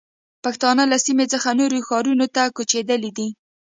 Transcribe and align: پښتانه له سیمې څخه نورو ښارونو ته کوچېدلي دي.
پښتانه 0.43 0.83
له 0.91 0.97
سیمې 1.05 1.25
څخه 1.33 1.49
نورو 1.59 1.77
ښارونو 1.87 2.25
ته 2.35 2.43
کوچېدلي 2.55 3.11
دي. 3.17 3.27